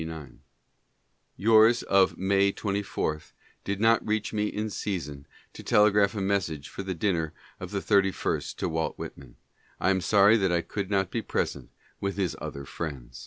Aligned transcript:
Y 1.37 1.73
of 1.91 2.17
May 2.17 2.51
24th 2.51 3.33
did 3.63 3.79
not 3.79 4.03
reach 4.07 4.33
me 4.33 4.47
in 4.47 4.71
season 4.71 5.27
to 5.53 5.61
telegraph 5.61 6.15
a 6.15 6.21
iage 6.21 6.67
for 6.69 6.81
the 6.81 6.95
dinner 6.95 7.33
of 7.59 7.69
the 7.69 7.81
31st 7.81 8.55
to 8.55 8.67
Walt 8.67 8.97
Whitman. 8.97 9.35
I 9.79 9.91
am 9.91 10.01
sorry 10.01 10.37
that 10.37 10.51
I 10.51 10.61
could 10.61 10.89
not 10.89 11.11
be 11.11 11.21
present 11.21 11.69
wich 11.99 12.15
his 12.15 12.35
other 12.41 12.65
friends. 12.65 13.19